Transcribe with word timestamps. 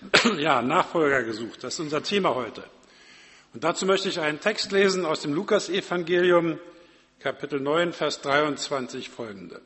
Ja, 0.38 0.62
Nachfolger 0.62 1.22
gesucht, 1.22 1.64
das 1.64 1.74
ist 1.74 1.80
unser 1.80 2.02
Thema 2.02 2.34
heute. 2.34 2.62
Und 3.54 3.64
dazu 3.64 3.86
möchte 3.86 4.08
ich 4.08 4.20
einen 4.20 4.40
Text 4.40 4.72
lesen 4.72 5.04
aus 5.04 5.22
dem 5.22 5.32
Lukasevangelium, 5.32 6.58
Kapitel 7.20 7.60
9, 7.60 7.92
Vers 7.92 8.20
23 8.20 9.08
folgende. 9.08 9.60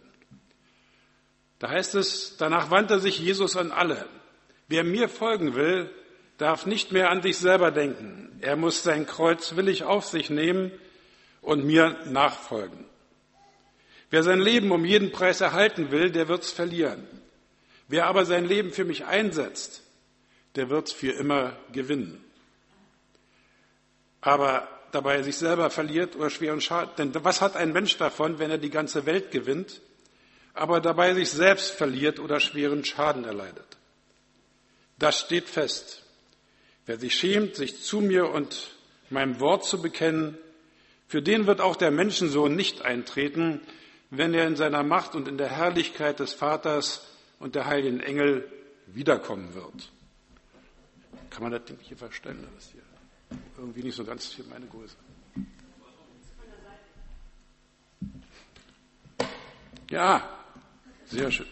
Da 1.58 1.68
heißt 1.68 1.94
es, 1.96 2.36
danach 2.38 2.70
wandte 2.70 3.00
sich 3.00 3.18
Jesus 3.18 3.56
an 3.56 3.72
alle. 3.72 4.06
Wer 4.68 4.84
mir 4.84 5.08
folgen 5.08 5.54
will, 5.54 5.90
darf 6.38 6.64
nicht 6.64 6.92
mehr 6.92 7.10
an 7.10 7.22
sich 7.22 7.36
selber 7.36 7.70
denken. 7.70 8.38
Er 8.40 8.56
muss 8.56 8.82
sein 8.82 9.06
Kreuz 9.06 9.56
willig 9.56 9.84
auf 9.84 10.06
sich 10.06 10.30
nehmen 10.30 10.70
und 11.42 11.64
mir 11.64 11.98
nachfolgen. 12.06 12.86
Wer 14.10 14.22
sein 14.22 14.40
Leben 14.40 14.70
um 14.70 14.84
jeden 14.84 15.12
Preis 15.12 15.40
erhalten 15.40 15.90
will, 15.90 16.10
der 16.10 16.28
wird's 16.28 16.50
verlieren. 16.50 17.06
Wer 17.88 18.06
aber 18.06 18.24
sein 18.24 18.44
Leben 18.44 18.72
für 18.72 18.84
mich 18.84 19.04
einsetzt, 19.04 19.82
der 20.56 20.70
wird's 20.70 20.92
für 20.92 21.12
immer 21.12 21.56
gewinnen. 21.72 22.24
Aber 24.20 24.68
dabei 24.92 25.22
sich 25.22 25.36
selber 25.36 25.70
verliert 25.70 26.16
oder 26.16 26.30
schweren 26.30 26.60
Schaden. 26.60 27.12
Denn 27.12 27.24
was 27.24 27.40
hat 27.40 27.56
ein 27.56 27.72
Mensch 27.72 27.96
davon, 27.96 28.38
wenn 28.38 28.50
er 28.50 28.58
die 28.58 28.70
ganze 28.70 29.06
Welt 29.06 29.30
gewinnt, 29.30 29.80
aber 30.54 30.80
dabei 30.80 31.14
sich 31.14 31.30
selbst 31.30 31.70
verliert 31.70 32.18
oder 32.18 32.40
schweren 32.40 32.84
Schaden 32.84 33.24
erleidet? 33.24 33.76
Das 34.98 35.20
steht 35.20 35.48
fest. 35.48 36.02
Wer 36.86 36.98
sich 36.98 37.14
schämt, 37.14 37.56
sich 37.56 37.82
zu 37.82 38.00
mir 38.00 38.30
und 38.30 38.70
meinem 39.10 39.40
Wort 39.40 39.64
zu 39.64 39.80
bekennen, 39.80 40.36
für 41.06 41.22
den 41.22 41.46
wird 41.46 41.60
auch 41.60 41.76
der 41.76 41.90
Menschensohn 41.90 42.54
nicht 42.54 42.82
eintreten, 42.82 43.60
wenn 44.10 44.34
er 44.34 44.46
in 44.46 44.56
seiner 44.56 44.82
Macht 44.82 45.14
und 45.14 45.28
in 45.28 45.38
der 45.38 45.48
Herrlichkeit 45.48 46.20
des 46.20 46.34
Vaters 46.34 47.06
und 47.38 47.54
der 47.54 47.66
heiligen 47.66 48.00
Engel 48.00 48.50
wiederkommen 48.86 49.54
wird. 49.54 49.90
Kann 51.30 51.44
man 51.44 51.52
das 51.52 51.64
Ding 51.64 51.78
hier 51.80 51.96
verstellen? 51.96 52.46
Das 52.54 52.68
hier 52.70 52.82
irgendwie 53.56 53.82
nicht 53.82 53.96
so 53.96 54.04
ganz 54.04 54.26
für 54.26 54.42
meine 54.44 54.66
Größe. 54.66 54.96
Ja, 59.90 60.28
sehr 61.06 61.30
schön. 61.30 61.46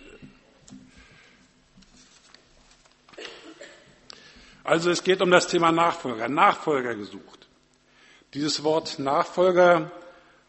Also 4.64 4.90
es 4.90 5.02
geht 5.02 5.22
um 5.22 5.30
das 5.30 5.48
Thema 5.48 5.72
Nachfolger, 5.72 6.28
Nachfolger 6.28 6.94
gesucht. 6.94 7.48
Dieses 8.34 8.62
Wort 8.62 8.98
Nachfolger 8.98 9.90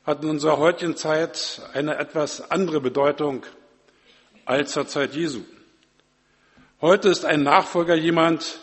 hat 0.05 0.23
in 0.23 0.30
unserer 0.30 0.58
heutigen 0.58 0.95
Zeit 0.97 1.61
eine 1.73 1.97
etwas 1.97 2.52
andere 2.52 2.81
Bedeutung 2.81 3.45
als 4.45 4.73
zur 4.73 4.88
Zeit 4.88 5.16
Jesu. 5.16 5.43
Heute 6.81 7.09
ist 7.09 7.25
ein 7.25 7.43
Nachfolger 7.43 7.95
jemand, 7.95 8.59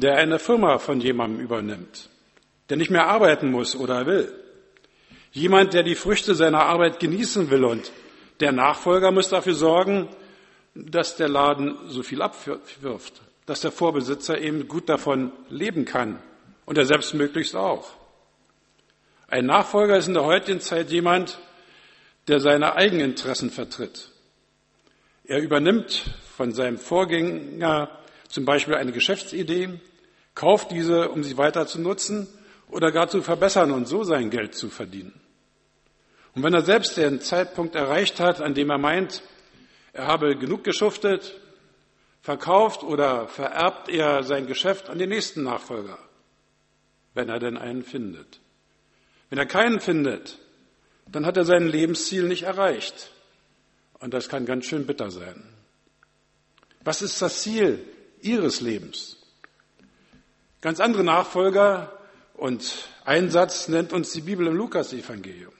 der 0.00 0.16
eine 0.16 0.40
Firma 0.40 0.78
von 0.78 1.00
jemandem 1.00 1.40
übernimmt, 1.40 2.10
der 2.68 2.76
nicht 2.76 2.90
mehr 2.90 3.06
arbeiten 3.06 3.52
muss 3.52 3.76
oder 3.76 4.06
will. 4.06 4.32
Jemand, 5.30 5.72
der 5.72 5.84
die 5.84 5.94
Früchte 5.94 6.34
seiner 6.34 6.64
Arbeit 6.64 6.98
genießen 6.98 7.48
will 7.50 7.64
und 7.64 7.92
der 8.40 8.50
Nachfolger 8.50 9.12
muss 9.12 9.28
dafür 9.28 9.54
sorgen, 9.54 10.08
dass 10.74 11.16
der 11.16 11.28
Laden 11.28 11.76
so 11.86 12.02
viel 12.02 12.22
abwirft, 12.22 13.22
dass 13.46 13.60
der 13.60 13.70
Vorbesitzer 13.70 14.40
eben 14.40 14.66
gut 14.66 14.88
davon 14.88 15.30
leben 15.48 15.84
kann 15.84 16.18
und 16.64 16.76
er 16.76 16.86
selbst 16.86 17.14
möglichst 17.14 17.54
auch. 17.54 17.92
Ein 19.28 19.46
Nachfolger 19.46 19.96
ist 19.96 20.08
in 20.08 20.14
der 20.14 20.24
heutigen 20.24 20.60
Zeit 20.60 20.90
jemand, 20.90 21.38
der 22.26 22.40
seine 22.40 22.74
Eigeninteressen 22.74 23.50
vertritt. 23.50 24.10
Er 25.24 25.40
übernimmt 25.40 26.10
von 26.36 26.50
seinem 26.52 26.78
Vorgänger 26.78 27.90
zum 28.34 28.44
Beispiel 28.44 28.74
eine 28.74 28.90
Geschäftsidee, 28.90 29.78
kauft 30.34 30.72
diese, 30.72 31.10
um 31.10 31.22
sie 31.22 31.38
weiter 31.38 31.68
zu 31.68 31.80
nutzen 31.80 32.26
oder 32.66 32.90
gar 32.90 33.08
zu 33.08 33.22
verbessern 33.22 33.70
und 33.70 33.86
so 33.86 34.02
sein 34.02 34.28
Geld 34.28 34.56
zu 34.56 34.70
verdienen. 34.70 35.20
Und 36.34 36.42
wenn 36.42 36.52
er 36.52 36.62
selbst 36.62 36.96
den 36.96 37.20
Zeitpunkt 37.20 37.76
erreicht 37.76 38.18
hat, 38.18 38.40
an 38.40 38.54
dem 38.54 38.70
er 38.70 38.78
meint, 38.78 39.22
er 39.92 40.08
habe 40.08 40.36
genug 40.36 40.64
geschuftet, 40.64 41.40
verkauft 42.22 42.82
oder 42.82 43.28
vererbt 43.28 43.88
er 43.88 44.24
sein 44.24 44.48
Geschäft 44.48 44.90
an 44.90 44.98
den 44.98 45.10
nächsten 45.10 45.44
Nachfolger, 45.44 46.00
wenn 47.14 47.28
er 47.28 47.38
denn 47.38 47.56
einen 47.56 47.84
findet. 47.84 48.40
Wenn 49.30 49.38
er 49.38 49.46
keinen 49.46 49.78
findet, 49.78 50.40
dann 51.06 51.24
hat 51.24 51.36
er 51.36 51.44
sein 51.44 51.68
Lebensziel 51.68 52.24
nicht 52.24 52.42
erreicht. 52.42 53.12
Und 54.00 54.12
das 54.12 54.28
kann 54.28 54.44
ganz 54.44 54.64
schön 54.64 54.86
bitter 54.86 55.12
sein. 55.12 55.40
Was 56.82 57.00
ist 57.00 57.22
das 57.22 57.40
Ziel 57.42 57.93
Ihres 58.24 58.60
Lebens? 58.60 59.16
Ganz 60.60 60.80
andere 60.80 61.04
Nachfolger 61.04 61.92
und 62.34 62.88
Einsatz 63.04 63.68
nennt 63.68 63.92
uns 63.92 64.12
die 64.12 64.22
Bibel 64.22 64.46
im 64.46 64.56
Lukas-Evangelium. 64.56 65.52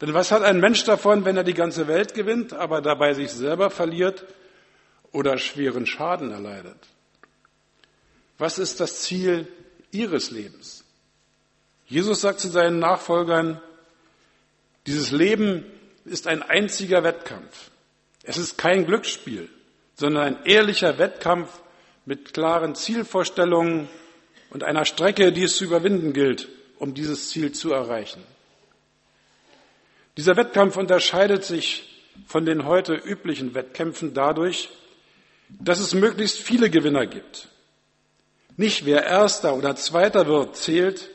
Denn 0.00 0.14
was 0.14 0.30
hat 0.30 0.42
ein 0.42 0.60
Mensch 0.60 0.84
davon, 0.84 1.24
wenn 1.24 1.36
er 1.36 1.44
die 1.44 1.54
ganze 1.54 1.86
Welt 1.86 2.14
gewinnt, 2.14 2.52
aber 2.54 2.80
dabei 2.80 3.14
sich 3.14 3.30
selber 3.30 3.70
verliert 3.70 4.24
oder 5.12 5.38
schweren 5.38 5.86
Schaden 5.86 6.30
erleidet? 6.30 6.78
Was 8.38 8.58
ist 8.58 8.80
das 8.80 9.02
Ziel 9.02 9.48
Ihres 9.90 10.30
Lebens? 10.30 10.84
Jesus 11.86 12.20
sagt 12.20 12.40
zu 12.40 12.48
seinen 12.48 12.78
Nachfolgern, 12.78 13.60
dieses 14.86 15.10
Leben 15.10 15.64
ist 16.04 16.26
ein 16.26 16.42
einziger 16.42 17.02
Wettkampf. 17.02 17.70
Es 18.22 18.38
ist 18.38 18.56
kein 18.56 18.86
Glücksspiel, 18.86 19.48
sondern 19.94 20.22
ein 20.22 20.44
ehrlicher 20.44 20.98
Wettkampf 20.98 21.48
mit 22.08 22.32
klaren 22.32 22.74
Zielvorstellungen 22.74 23.86
und 24.48 24.64
einer 24.64 24.86
Strecke, 24.86 25.30
die 25.30 25.42
es 25.42 25.56
zu 25.56 25.64
überwinden 25.64 26.14
gilt, 26.14 26.48
um 26.78 26.94
dieses 26.94 27.28
Ziel 27.28 27.52
zu 27.52 27.70
erreichen. 27.70 28.22
Dieser 30.16 30.34
Wettkampf 30.38 30.78
unterscheidet 30.78 31.44
sich 31.44 32.06
von 32.26 32.46
den 32.46 32.64
heute 32.64 32.94
üblichen 32.94 33.54
Wettkämpfen 33.54 34.14
dadurch, 34.14 34.70
dass 35.50 35.80
es 35.80 35.92
möglichst 35.92 36.38
viele 36.38 36.70
Gewinner 36.70 37.06
gibt. 37.06 37.48
Nicht 38.56 38.86
wer 38.86 39.04
erster 39.04 39.54
oder 39.54 39.76
zweiter 39.76 40.26
wird, 40.26 40.56
zählt, 40.56 41.10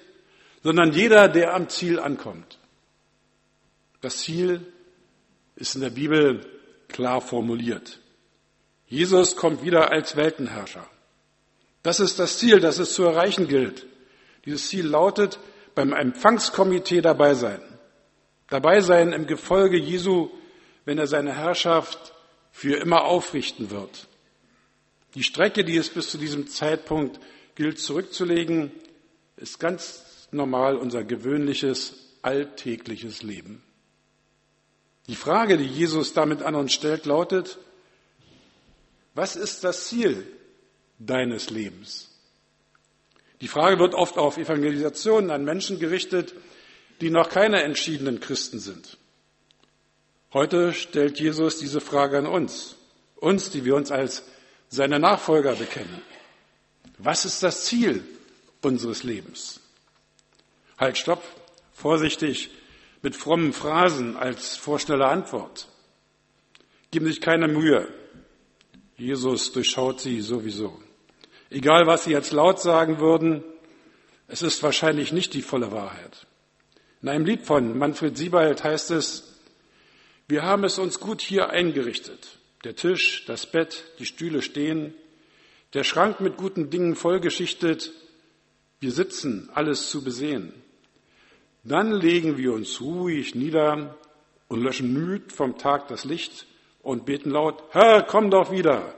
sondern 0.62 0.94
jeder, 0.94 1.28
der 1.28 1.56
am 1.56 1.70
Ziel 1.70 2.00
ankommt. 2.00 2.60
Das 4.00 4.18
Ziel 4.20 4.62
ist 5.56 5.74
in 5.74 5.82
der 5.82 5.90
Bibel 5.90 6.46
klar 6.88 7.20
formuliert. 7.20 8.00
Jesus 8.94 9.36
kommt 9.36 9.64
wieder 9.64 9.92
als 9.92 10.16
Weltenherrscher. 10.16 10.88
Das 11.82 12.00
ist 12.00 12.20
das 12.20 12.38
Ziel, 12.38 12.60
das 12.60 12.78
es 12.78 12.94
zu 12.94 13.02
erreichen 13.04 13.48
gilt. 13.48 13.88
Dieses 14.46 14.68
Ziel 14.68 14.86
lautet, 14.86 15.40
beim 15.74 15.94
Empfangskomitee 15.94 17.02
dabei 17.02 17.34
sein. 17.34 17.60
Dabei 18.50 18.82
sein 18.82 19.12
im 19.12 19.26
Gefolge 19.26 19.80
Jesu, 19.80 20.30
wenn 20.86 21.00
er 21.00 21.08
seine 21.08 21.34
Herrschaft 21.34 22.14
für 22.52 22.76
immer 22.76 23.06
aufrichten 23.06 23.72
wird. 23.72 24.08
Die 25.16 25.24
Strecke, 25.24 25.64
die 25.64 25.78
es 25.78 25.90
bis 25.90 26.12
zu 26.12 26.20
diesem 26.20 26.48
Zeitpunkt 26.48 27.20
gilt 27.56 27.80
zurückzulegen, 27.80 28.72
ist 29.38 29.60
ganz 29.60 30.28
normal 30.30 30.76
unser 30.76 31.04
gewöhnliches, 31.04 31.96
alltägliches 32.22 33.24
Leben. 33.24 33.64
Die 35.08 35.16
Frage, 35.16 35.58
die 35.58 35.66
Jesus 35.66 36.14
damit 36.14 36.44
an 36.44 36.54
uns 36.54 36.74
stellt, 36.74 37.08
lautet, 37.08 37.58
was 39.14 39.36
ist 39.36 39.64
das 39.64 39.88
Ziel 39.88 40.26
deines 41.00 41.50
Lebens? 41.50 42.10
Die 43.42 43.48
Frage 43.48 43.78
wird 43.80 43.94
oft 43.94 44.18
auf 44.18 44.38
Evangelisationen 44.38 45.30
an 45.30 45.44
Menschen 45.44 45.80
gerichtet, 45.80 46.34
die 47.02 47.10
noch 47.10 47.30
keine 47.30 47.62
entschiedenen 47.64 48.20
Christen 48.20 48.60
sind. 48.60 48.98
Heute 50.32 50.74
stellt 50.74 51.20
Jesus 51.20 51.60
diese 51.60 51.82
Frage 51.82 52.18
an 52.18 52.26
uns, 52.26 52.76
uns, 53.18 53.50
die 53.52 53.66
wir 53.66 53.76
uns 53.76 53.92
als 53.92 54.24
seine 54.70 55.00
Nachfolger 55.00 55.56
bekennen. 55.56 56.02
Was 56.98 57.26
ist 57.26 57.44
das 57.44 57.66
Ziel 57.66 58.04
unseres 58.62 59.04
Lebens? 59.04 59.60
Halt, 60.78 60.98
stopp, 60.98 61.24
vorsichtig, 61.74 62.50
mit 63.02 63.16
frommen 63.16 63.54
Phrasen 63.54 64.16
als 64.16 64.56
vorschnelle 64.56 65.08
Antwort. 65.08 65.68
Gib 66.92 67.04
sich 67.04 67.22
keine 67.22 67.48
Mühe. 67.48 67.88
Jesus 68.98 69.52
durchschaut 69.52 70.00
sie 70.00 70.22
sowieso. 70.22 70.80
Egal, 71.50 71.86
was 71.86 72.04
sie 72.06 72.12
jetzt 72.12 72.32
laut 72.32 72.60
sagen 72.60 73.00
würden, 73.00 73.44
es 74.28 74.42
ist 74.42 74.64
wahrscheinlich 74.64 75.12
nicht 75.12 75.34
die 75.34 75.42
volle 75.42 75.72
Wahrheit. 75.72 76.26
In 77.02 77.10
einem 77.10 77.26
Lied 77.26 77.44
von 77.46 77.78
Manfred 77.78 78.18
Siebald 78.18 78.64
heißt 78.64 78.92
es, 78.92 79.40
wir 80.28 80.44
haben 80.44 80.64
es 80.64 80.80
uns 80.80 81.00
gut 81.00 81.22
hier 81.22 81.50
eingerichtet. 81.50 82.40
Der 82.64 82.76
Tisch, 82.76 83.26
das 83.26 83.46
Bett, 83.46 83.84
die 84.00 84.06
Stühle 84.06 84.42
stehen, 84.42 84.94
der 85.74 85.84
Schrank 85.84 86.22
mit 86.22 86.38
guten 86.38 86.70
Dingen 86.70 86.96
vollgeschichtet. 86.96 87.92
Wir 88.80 88.92
sitzen, 88.92 89.50
alles 89.54 89.90
zu 89.90 90.04
besehen. 90.04 90.54
Dann 91.64 91.92
legen 91.92 92.38
wir 92.38 92.54
uns 92.54 92.80
ruhig 92.80 93.36
nieder 93.36 93.98
und 94.48 94.62
löschen 94.62 94.94
müd 94.94 95.32
vom 95.32 95.58
Tag 95.58 95.88
das 95.88 96.06
Licht 96.06 96.46
und 96.84 97.06
beten 97.06 97.32
laut, 97.32 97.64
Herr, 97.72 98.04
komm 98.04 98.30
doch 98.30 98.52
wieder, 98.52 98.94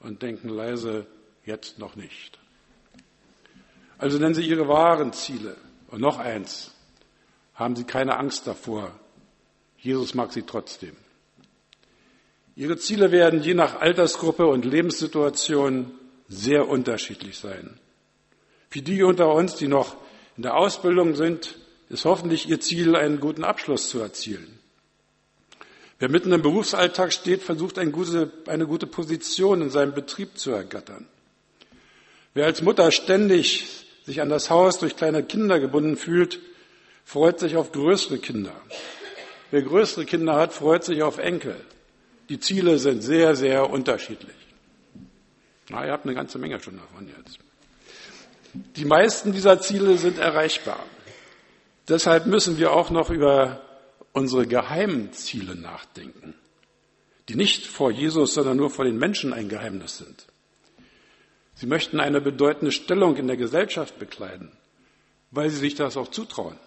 und 0.00 0.22
denken 0.22 0.48
leise, 0.48 1.06
jetzt 1.44 1.78
noch 1.78 1.94
nicht. 1.94 2.38
Also 3.98 4.18
nennen 4.18 4.34
Sie 4.34 4.46
Ihre 4.46 4.66
wahren 4.68 5.12
Ziele. 5.12 5.56
Und 5.88 6.00
noch 6.00 6.18
eins, 6.18 6.72
haben 7.54 7.76
Sie 7.76 7.84
keine 7.84 8.16
Angst 8.16 8.46
davor. 8.46 8.92
Jesus 9.78 10.14
mag 10.14 10.32
Sie 10.32 10.42
trotzdem. 10.42 10.96
Ihre 12.56 12.76
Ziele 12.76 13.12
werden 13.12 13.42
je 13.42 13.54
nach 13.54 13.80
Altersgruppe 13.80 14.46
und 14.46 14.64
Lebenssituation 14.64 15.92
sehr 16.28 16.68
unterschiedlich 16.68 17.38
sein. 17.38 17.78
Für 18.68 18.82
die 18.82 19.02
unter 19.02 19.32
uns, 19.32 19.56
die 19.56 19.68
noch 19.68 19.96
in 20.36 20.42
der 20.42 20.56
Ausbildung 20.56 21.14
sind, 21.14 21.58
ist 21.88 22.04
hoffentlich 22.04 22.48
Ihr 22.48 22.60
Ziel, 22.60 22.96
einen 22.96 23.20
guten 23.20 23.44
Abschluss 23.44 23.88
zu 23.88 24.00
erzielen. 24.00 24.57
Wer 25.98 26.08
mitten 26.08 26.32
im 26.32 26.42
Berufsalltag 26.42 27.12
steht, 27.12 27.42
versucht 27.42 27.78
eine 27.78 27.90
gute 27.90 28.86
Position 28.86 29.62
in 29.62 29.70
seinem 29.70 29.94
Betrieb 29.94 30.38
zu 30.38 30.52
ergattern. 30.52 31.06
Wer 32.34 32.46
als 32.46 32.62
Mutter 32.62 32.92
ständig 32.92 33.66
sich 34.04 34.20
an 34.20 34.28
das 34.28 34.48
Haus 34.48 34.78
durch 34.78 34.96
kleine 34.96 35.24
Kinder 35.24 35.58
gebunden 35.58 35.96
fühlt, 35.96 36.38
freut 37.04 37.40
sich 37.40 37.56
auf 37.56 37.72
größere 37.72 38.18
Kinder. 38.18 38.52
Wer 39.50 39.62
größere 39.62 40.04
Kinder 40.04 40.36
hat, 40.36 40.52
freut 40.52 40.84
sich 40.84 41.02
auf 41.02 41.18
Enkel. 41.18 41.56
Die 42.28 42.38
Ziele 42.38 42.78
sind 42.78 43.02
sehr, 43.02 43.34
sehr 43.34 43.68
unterschiedlich. 43.68 44.36
Na, 45.70 45.84
ihr 45.84 45.92
habt 45.92 46.04
eine 46.04 46.14
ganze 46.14 46.38
Menge 46.38 46.60
schon 46.62 46.76
davon 46.76 47.08
jetzt. 47.08 47.38
Die 48.52 48.84
meisten 48.84 49.32
dieser 49.32 49.60
Ziele 49.60 49.98
sind 49.98 50.18
erreichbar. 50.18 50.78
Deshalb 51.88 52.26
müssen 52.26 52.58
wir 52.58 52.72
auch 52.72 52.90
noch 52.90 53.10
über 53.10 53.60
unsere 54.18 54.46
geheimen 54.46 55.12
Ziele 55.12 55.54
nachdenken, 55.54 56.34
die 57.28 57.36
nicht 57.36 57.66
vor 57.66 57.90
Jesus, 57.90 58.34
sondern 58.34 58.56
nur 58.56 58.70
vor 58.70 58.84
den 58.84 58.98
Menschen 58.98 59.32
ein 59.32 59.48
Geheimnis 59.48 59.98
sind. 59.98 60.26
Sie 61.54 61.66
möchten 61.66 62.00
eine 62.00 62.20
bedeutende 62.20 62.72
Stellung 62.72 63.16
in 63.16 63.26
der 63.26 63.36
Gesellschaft 63.36 63.98
bekleiden, 63.98 64.50
weil 65.30 65.50
sie 65.50 65.58
sich 65.58 65.74
das 65.74 65.96
auch 65.96 66.08
zutrauen. 66.08 66.58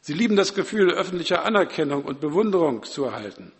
Sie 0.00 0.14
lieben 0.14 0.36
das 0.36 0.54
Gefühl 0.54 0.92
öffentlicher 0.92 1.44
Anerkennung 1.44 2.04
und 2.04 2.20
Bewunderung 2.20 2.84
zu 2.84 3.04
erhalten. 3.04 3.52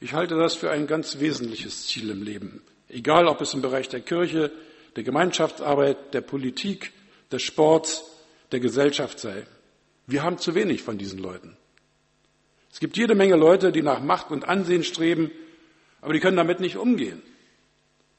Ich 0.00 0.14
halte 0.14 0.36
das 0.36 0.56
für 0.56 0.70
ein 0.70 0.86
ganz 0.86 1.20
wesentliches 1.20 1.86
Ziel 1.86 2.10
im 2.10 2.22
Leben, 2.22 2.62
egal 2.88 3.28
ob 3.28 3.40
es 3.40 3.54
im 3.54 3.62
Bereich 3.62 3.88
der 3.88 4.00
Kirche, 4.00 4.52
der 4.96 5.04
Gemeinschaftsarbeit, 5.04 6.12
der 6.12 6.22
Politik, 6.22 6.92
des 7.30 7.42
Sports, 7.42 8.04
der 8.52 8.60
Gesellschaft 8.60 9.18
sei. 9.18 9.46
Wir 10.06 10.22
haben 10.22 10.38
zu 10.38 10.54
wenig 10.54 10.82
von 10.82 10.98
diesen 10.98 11.18
Leuten. 11.18 11.56
Es 12.70 12.80
gibt 12.80 12.96
jede 12.96 13.14
Menge 13.14 13.36
Leute, 13.36 13.72
die 13.72 13.82
nach 13.82 14.00
Macht 14.00 14.30
und 14.30 14.46
Ansehen 14.48 14.84
streben, 14.84 15.30
aber 16.00 16.12
die 16.12 16.20
können 16.20 16.36
damit 16.36 16.60
nicht 16.60 16.76
umgehen. 16.76 17.22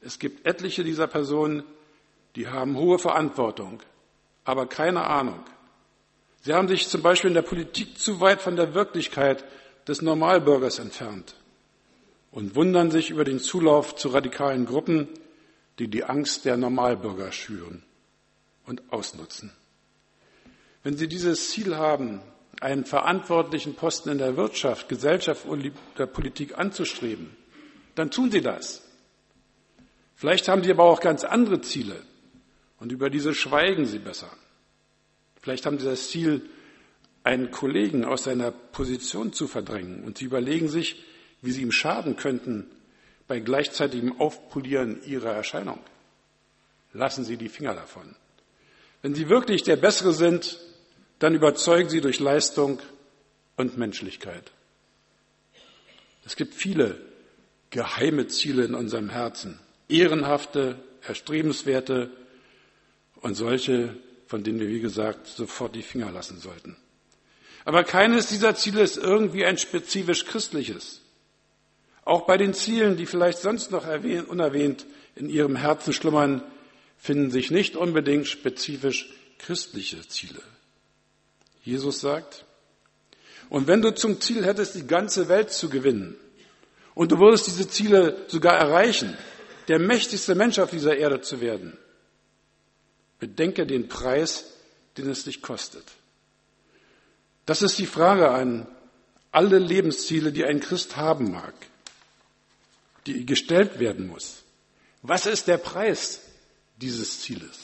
Es 0.00 0.18
gibt 0.18 0.46
etliche 0.46 0.84
dieser 0.84 1.06
Personen, 1.06 1.62
die 2.36 2.48
haben 2.48 2.76
hohe 2.76 2.98
Verantwortung, 2.98 3.82
aber 4.44 4.66
keine 4.66 5.04
Ahnung, 5.04 5.44
Sie 6.42 6.54
haben 6.54 6.68
sich 6.68 6.88
zum 6.88 7.02
Beispiel 7.02 7.28
in 7.28 7.34
der 7.34 7.42
Politik 7.42 7.98
zu 7.98 8.20
weit 8.20 8.40
von 8.40 8.56
der 8.56 8.74
Wirklichkeit 8.74 9.44
des 9.86 10.02
Normalbürgers 10.02 10.78
entfernt 10.78 11.34
und 12.30 12.54
wundern 12.54 12.90
sich 12.90 13.10
über 13.10 13.24
den 13.24 13.40
Zulauf 13.40 13.96
zu 13.96 14.08
radikalen 14.08 14.64
Gruppen, 14.64 15.08
die 15.78 15.88
die 15.88 16.04
Angst 16.04 16.44
der 16.44 16.56
Normalbürger 16.56 17.32
schüren 17.32 17.82
und 18.66 18.82
ausnutzen. 18.92 19.52
Wenn 20.88 20.96
Sie 20.96 21.06
dieses 21.06 21.50
Ziel 21.50 21.76
haben, 21.76 22.22
einen 22.62 22.86
verantwortlichen 22.86 23.74
Posten 23.74 24.08
in 24.08 24.16
der 24.16 24.38
Wirtschaft, 24.38 24.88
Gesellschaft 24.88 25.44
und 25.44 25.70
der 25.98 26.06
Politik 26.06 26.56
anzustreben, 26.56 27.36
dann 27.94 28.10
tun 28.10 28.30
Sie 28.30 28.40
das. 28.40 28.88
Vielleicht 30.14 30.48
haben 30.48 30.64
Sie 30.64 30.70
aber 30.70 30.84
auch 30.84 31.00
ganz 31.00 31.24
andere 31.24 31.60
Ziele 31.60 32.00
und 32.80 32.90
über 32.90 33.10
diese 33.10 33.34
schweigen 33.34 33.84
Sie 33.84 33.98
besser. 33.98 34.30
Vielleicht 35.42 35.66
haben 35.66 35.78
Sie 35.78 35.84
das 35.84 36.08
Ziel, 36.08 36.48
einen 37.22 37.50
Kollegen 37.50 38.06
aus 38.06 38.24
seiner 38.24 38.50
Position 38.50 39.34
zu 39.34 39.46
verdrängen 39.46 40.04
und 40.04 40.16
Sie 40.16 40.24
überlegen 40.24 40.68
sich, 40.68 41.04
wie 41.42 41.50
Sie 41.50 41.60
ihm 41.60 41.70
schaden 41.72 42.16
könnten 42.16 42.66
bei 43.26 43.40
gleichzeitigem 43.40 44.18
Aufpolieren 44.18 45.02
Ihrer 45.04 45.34
Erscheinung. 45.34 45.80
Lassen 46.94 47.24
Sie 47.24 47.36
die 47.36 47.50
Finger 47.50 47.74
davon. 47.74 48.16
Wenn 49.02 49.14
Sie 49.14 49.28
wirklich 49.28 49.64
der 49.64 49.76
Bessere 49.76 50.14
sind, 50.14 50.58
dann 51.18 51.34
überzeugen 51.34 51.88
Sie 51.88 52.00
durch 52.00 52.20
Leistung 52.20 52.80
und 53.56 53.76
Menschlichkeit. 53.76 54.52
Es 56.24 56.36
gibt 56.36 56.54
viele 56.54 57.00
geheime 57.70 58.28
Ziele 58.28 58.64
in 58.64 58.74
unserem 58.74 59.10
Herzen, 59.10 59.58
ehrenhafte, 59.88 60.76
erstrebenswerte 61.06 62.10
und 63.16 63.34
solche, 63.34 63.96
von 64.26 64.44
denen 64.44 64.60
wir, 64.60 64.68
wie 64.68 64.80
gesagt, 64.80 65.26
sofort 65.26 65.74
die 65.74 65.82
Finger 65.82 66.10
lassen 66.10 66.38
sollten. 66.38 66.76
Aber 67.64 67.84
keines 67.84 68.28
dieser 68.28 68.54
Ziele 68.54 68.82
ist 68.82 68.96
irgendwie 68.96 69.44
ein 69.44 69.58
spezifisch 69.58 70.24
christliches. 70.24 71.02
Auch 72.04 72.22
bei 72.22 72.38
den 72.38 72.54
Zielen, 72.54 72.96
die 72.96 73.04
vielleicht 73.04 73.38
sonst 73.38 73.70
noch 73.70 73.86
unerwähnt 73.86 74.86
in 75.14 75.28
Ihrem 75.28 75.56
Herzen 75.56 75.92
schlummern, 75.92 76.42
finden 76.96 77.30
sich 77.30 77.50
nicht 77.50 77.76
unbedingt 77.76 78.26
spezifisch 78.26 79.10
christliche 79.38 80.06
Ziele. 80.08 80.40
Jesus 81.62 82.00
sagt, 82.00 82.44
und 83.50 83.66
wenn 83.66 83.82
du 83.82 83.94
zum 83.94 84.20
Ziel 84.20 84.44
hättest, 84.44 84.74
die 84.74 84.86
ganze 84.86 85.28
Welt 85.28 85.50
zu 85.50 85.68
gewinnen, 85.68 86.16
und 86.94 87.12
du 87.12 87.18
würdest 87.18 87.46
diese 87.46 87.68
Ziele 87.68 88.24
sogar 88.28 88.56
erreichen, 88.56 89.16
der 89.68 89.78
mächtigste 89.78 90.34
Mensch 90.34 90.58
auf 90.58 90.70
dieser 90.70 90.96
Erde 90.96 91.20
zu 91.20 91.40
werden, 91.40 91.78
Bedenke 93.18 93.66
den 93.66 93.88
Preis, 93.88 94.46
den 94.96 95.10
es 95.10 95.24
dich 95.24 95.42
kostet. 95.42 95.84
Das 97.46 97.62
ist 97.62 97.78
die 97.78 97.86
Frage 97.86 98.30
an 98.30 98.66
alle 99.32 99.58
Lebensziele, 99.58 100.32
die 100.32 100.44
ein 100.44 100.60
Christ 100.60 100.96
haben 100.96 101.30
mag, 101.30 101.54
die 103.06 103.26
gestellt 103.26 103.78
werden 103.78 104.06
muss. 104.06 104.42
Was 105.02 105.26
ist 105.26 105.48
der 105.48 105.58
Preis 105.58 106.20
dieses 106.76 107.20
Zieles? 107.20 107.58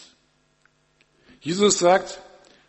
Jesus 1.40 1.78
sagt, 1.78 2.20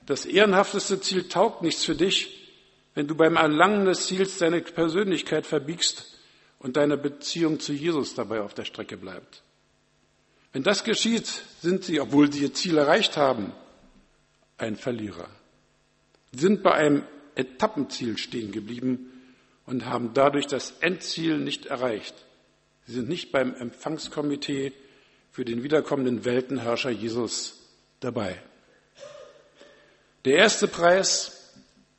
das 0.06 0.26
ehrenhafteste 0.26 1.02
Ziel 1.02 1.28
taugt 1.28 1.62
nichts 1.62 1.86
für 1.86 1.96
dich, 1.96 2.50
wenn 2.94 3.08
du 3.08 3.16
beim 3.16 3.36
Erlangen 3.36 3.86
des 3.86 4.08
Ziels 4.08 4.38
deine 4.38 4.62
Persönlichkeit 4.62 5.46
verbiegst 5.46 6.20
und 6.60 6.78
deine 6.78 6.98
Beziehung 6.98 7.60
zu 7.60 7.74
Jesus 7.74 8.16
dabei 8.16 8.42
auf 8.42 8.54
der 8.54 8.66
Strecke 8.66 8.98
bleibt. 8.98 9.44
Wenn 10.54 10.64
das 10.64 10.84
geschieht, 10.84 11.28
sind 11.62 11.84
sie, 11.84 12.00
obwohl 12.00 12.32
sie 12.32 12.44
ihr 12.44 12.54
Ziel 12.54 12.78
erreicht 12.78 13.18
haben, 13.18 13.52
ein 14.58 14.78
Verlierer. 14.78 15.28
Sie 16.32 16.40
sind 16.40 16.64
bei 16.64 16.72
einem 16.72 17.04
Etappenziel 17.36 18.18
stehen 18.18 18.52
geblieben 18.52 19.12
und 19.66 19.86
haben 19.86 20.14
dadurch 20.14 20.48
das 20.48 20.72
Endziel 20.80 21.38
nicht 21.38 21.66
erreicht. 21.66 22.16
Sie 22.86 22.94
sind 22.94 23.10
nicht 23.10 23.32
beim 23.32 23.54
Empfangskomitee 23.54 24.72
für 25.32 25.44
den 25.44 25.64
wiederkommenden 25.64 26.24
Weltenherrscher 26.24 26.92
Jesus 26.92 27.60
dabei. 28.00 28.42
Der 30.26 30.38
erste 30.38 30.68
Preis 30.68 31.54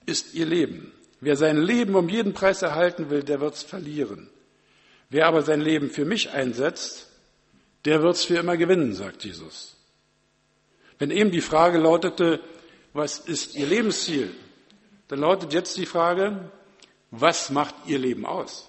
ist 0.05 0.35
ihr 0.35 0.47
Leben. 0.47 0.93
Wer 1.21 1.37
sein 1.37 1.57
Leben 1.57 1.95
um 1.95 2.09
jeden 2.09 2.35
Preis 2.35 2.63
erhalten 2.63 3.09
will, 3.09 3.23
der 3.23 3.41
wird 3.41 3.55
es 3.55 3.63
verlieren. 3.63 4.29
Wer 5.09 5.27
aber 5.29 5.43
sein 5.43 5.61
Leben 5.61 5.91
für 5.91 6.05
mich 6.05 6.31
einsetzt, 6.31 7.09
der 7.85 8.03
wird 8.03 8.17
es 8.17 8.25
für 8.25 8.37
immer 8.37 8.57
gewinnen, 8.57 8.93
sagt 8.95 9.25
Jesus. 9.25 9.77
Wenn 10.99 11.13
eben 11.13 11.31
die 11.31 11.41
Frage 11.41 11.79
lautete, 11.79 12.41
was 12.93 13.21
ist 13.21 13.55
Ihr 13.55 13.67
Lebensziel? 13.67 14.35
Dann 15.09 15.21
lautet 15.21 15.53
jetzt 15.53 15.77
die 15.77 15.87
Frage, 15.87 16.51
was 17.13 17.51
macht 17.51 17.75
Ihr 17.87 17.99
Leben 17.99 18.27
aus? 18.27 18.69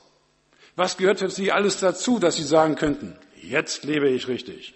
Was 0.75 0.97
gehört 0.97 1.19
für 1.19 1.31
Sie 1.31 1.51
alles 1.51 1.79
dazu, 1.79 2.19
dass 2.19 2.35
Sie 2.35 2.43
sagen 2.43 2.75
könnten, 2.75 3.17
jetzt 3.41 3.83
lebe 3.83 4.07
ich 4.09 4.27
richtig? 4.27 4.75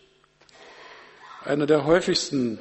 Einer 1.46 1.68
der 1.68 1.86
häufigsten 1.86 2.60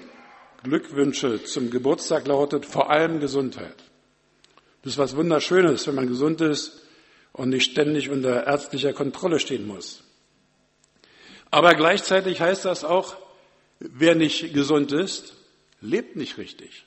Glückwünsche 0.62 1.42
zum 1.44 1.70
Geburtstag 1.70 2.26
lautet 2.26 2.66
vor 2.66 2.90
allem 2.90 3.20
Gesundheit. 3.20 3.76
Das 4.82 4.94
ist 4.94 4.98
was 4.98 5.16
Wunderschönes, 5.16 5.86
wenn 5.86 5.94
man 5.94 6.08
gesund 6.08 6.40
ist 6.40 6.86
und 7.32 7.50
nicht 7.50 7.70
ständig 7.70 8.10
unter 8.10 8.46
ärztlicher 8.46 8.92
Kontrolle 8.92 9.40
stehen 9.40 9.66
muss. 9.66 10.02
Aber 11.50 11.74
gleichzeitig 11.74 12.40
heißt 12.40 12.64
das 12.64 12.84
auch, 12.84 13.16
wer 13.78 14.14
nicht 14.14 14.54
gesund 14.54 14.92
ist, 14.92 15.34
lebt 15.80 16.16
nicht 16.16 16.38
richtig. 16.38 16.84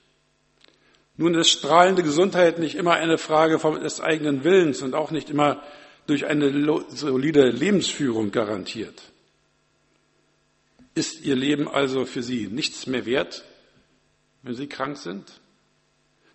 Nun 1.18 1.36
ist 1.36 1.50
strahlende 1.50 2.04
Gesundheit 2.04 2.60
nicht 2.60 2.76
immer 2.76 2.94
eine 2.94 3.18
Frage 3.18 3.58
des 3.80 4.02
eigenen 4.02 4.44
Willens 4.44 4.82
und 4.82 4.96
auch 4.96 5.12
nicht 5.12 5.30
immer 5.30 5.62
durch 6.08 6.26
eine 6.26 6.84
solide 6.90 7.50
Lebensführung 7.50 8.32
garantiert. 8.32 9.02
Ist 10.96 11.22
Ihr 11.22 11.36
Leben 11.36 11.68
also 11.68 12.06
für 12.06 12.24
Sie 12.24 12.48
nichts 12.48 12.88
mehr 12.88 13.06
wert, 13.06 13.44
wenn 14.44 14.56
Sie 14.56 14.68
krank 14.68 14.98
sind? 14.98 15.42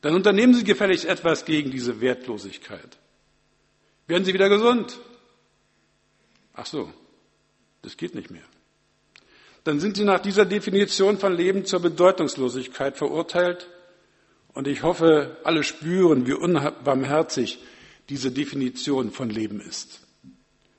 Dann 0.00 0.14
unternehmen 0.14 0.54
Sie 0.54 0.64
gefälligst 0.64 1.04
etwas 1.04 1.44
gegen 1.44 1.70
diese 1.70 2.00
Wertlosigkeit. 2.00 2.98
Werden 4.06 4.24
Sie 4.24 4.34
wieder 4.34 4.48
gesund? 4.48 4.98
Ach 6.54 6.66
so, 6.66 6.92
das 7.82 7.96
geht 7.96 8.14
nicht 8.14 8.30
mehr. 8.30 8.42
dann 9.68 9.80
sind 9.80 9.98
sie 9.98 10.04
nach 10.04 10.20
dieser 10.20 10.46
Definition 10.46 11.18
von 11.18 11.34
Leben 11.34 11.66
zur 11.66 11.80
Bedeutungslosigkeit 11.80 12.96
verurteilt. 12.96 13.68
Und 14.54 14.66
ich 14.66 14.82
hoffe, 14.82 15.36
alle 15.44 15.62
spüren, 15.62 16.26
wie 16.26 16.32
unbarmherzig 16.32 17.58
diese 18.08 18.30
Definition 18.30 19.10
von 19.10 19.28
Leben 19.28 19.60
ist. 19.60 20.00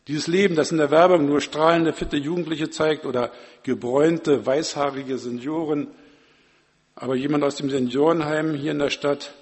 Dieses 0.07 0.25
Leben, 0.25 0.55
das 0.55 0.71
in 0.71 0.79
der 0.79 0.89
Werbung 0.89 1.27
nur 1.27 1.39
strahlende, 1.39 1.93
fitte 1.93 2.17
Jugendliche 2.17 2.71
zeigt 2.71 3.05
oder 3.05 3.31
gebräunte, 3.61 4.47
weißhaarige 4.47 5.19
Senioren, 5.19 5.89
aber 6.99 7.15
jemand 7.15 7.43
aus 7.43 7.55
dem 7.55 7.69
Seniorenheim 7.69 8.53
hier 8.53 8.71
in 8.71 8.79
der 8.79 8.89
Stadt 8.89 9.33